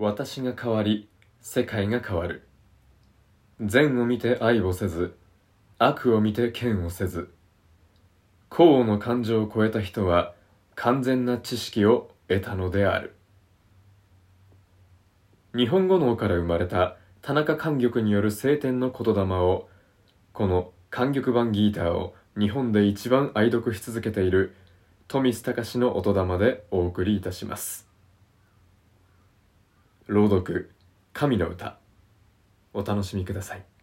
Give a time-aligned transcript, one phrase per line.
[0.00, 1.08] 私が変わり
[1.40, 2.46] 世界が変わる。
[3.60, 5.16] 善を見て愛をせず
[5.76, 7.34] 悪を見て嫌をせず。
[8.48, 10.34] 幸の感情を超えた人は
[10.76, 13.16] 完全な知識を得たのである。
[15.56, 19.68] 日本語脳から生まれた田中寛玉による聖典の言霊を
[20.32, 24.54] この寛玉版ギーターを日本で一番愛読し続けている
[25.08, 27.87] 富須隆の音玉でお送りいたします。
[30.08, 30.70] 朗読
[31.12, 31.78] 神の歌
[32.72, 33.77] お楽しみください。